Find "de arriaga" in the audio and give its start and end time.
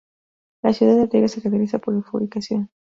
0.95-1.27